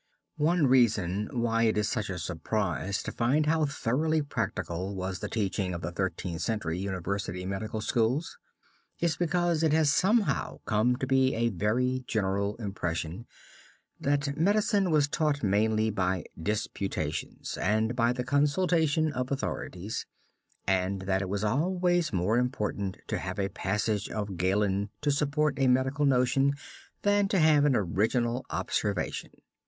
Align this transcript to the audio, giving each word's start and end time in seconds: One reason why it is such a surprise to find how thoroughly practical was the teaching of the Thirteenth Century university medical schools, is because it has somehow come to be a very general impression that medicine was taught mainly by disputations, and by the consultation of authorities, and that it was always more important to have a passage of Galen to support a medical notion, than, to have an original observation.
One 0.39 0.65
reason 0.65 1.29
why 1.31 1.65
it 1.65 1.77
is 1.77 1.87
such 1.87 2.09
a 2.09 2.17
surprise 2.17 3.03
to 3.03 3.11
find 3.11 3.45
how 3.45 3.65
thoroughly 3.65 4.23
practical 4.23 4.95
was 4.95 5.19
the 5.19 5.29
teaching 5.29 5.75
of 5.75 5.81
the 5.81 5.91
Thirteenth 5.91 6.41
Century 6.41 6.79
university 6.79 7.45
medical 7.45 7.81
schools, 7.81 8.39
is 8.99 9.15
because 9.15 9.61
it 9.61 9.73
has 9.73 9.93
somehow 9.93 10.57
come 10.65 10.95
to 10.95 11.05
be 11.05 11.35
a 11.35 11.49
very 11.49 12.03
general 12.07 12.55
impression 12.55 13.27
that 13.99 14.35
medicine 14.35 14.89
was 14.89 15.07
taught 15.07 15.43
mainly 15.43 15.91
by 15.91 16.23
disputations, 16.41 17.55
and 17.59 17.95
by 17.95 18.11
the 18.11 18.23
consultation 18.23 19.13
of 19.13 19.31
authorities, 19.31 20.07
and 20.65 21.03
that 21.03 21.21
it 21.21 21.29
was 21.29 21.43
always 21.43 22.11
more 22.11 22.39
important 22.39 22.97
to 23.05 23.19
have 23.19 23.37
a 23.37 23.49
passage 23.49 24.09
of 24.09 24.35
Galen 24.35 24.89
to 25.01 25.11
support 25.11 25.59
a 25.59 25.67
medical 25.67 26.07
notion, 26.07 26.55
than, 27.03 27.27
to 27.27 27.37
have 27.37 27.65
an 27.65 27.75
original 27.75 28.43
observation. 28.49 29.29